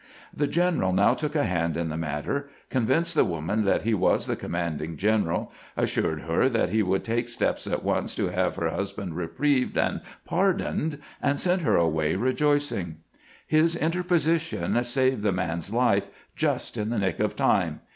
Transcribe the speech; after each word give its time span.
The 0.35 0.47
general 0.47 0.93
now 0.93 1.13
took 1.13 1.35
a 1.35 1.43
hand 1.43 1.77
in 1.77 1.89
the 1.89 1.95
matter, 1.95 2.49
convinced 2.71 3.13
the 3.13 3.23
woman 3.23 3.65
that 3.65 3.83
he 3.83 3.93
was 3.93 4.25
the 4.25 4.35
commanding 4.35 4.97
general, 4.97 5.51
assured 5.77 6.21
her 6.21 6.49
that 6.49 6.69
he 6.71 6.81
would 6.81 7.03
take 7.03 7.29
steps 7.29 7.67
at 7.67 7.83
once 7.83 8.15
to 8.15 8.29
have 8.29 8.55
her 8.55 8.71
husband 8.71 9.15
reprieved 9.15 9.77
and 9.77 10.01
pardoned, 10.25 10.97
and 11.21 11.39
sent 11.39 11.61
her 11.61 11.75
away 11.75 12.15
rejoicing. 12.15 12.97
His 13.45 13.75
inter 13.75 14.01
position 14.01 14.83
saved 14.85 15.21
the 15.21 15.31
man's 15.31 15.71
life 15.71 16.07
just 16.35 16.77
in 16.79 16.89
the 16.89 16.97
nick 16.97 17.19
of 17.19 17.35
time. 17.35 17.81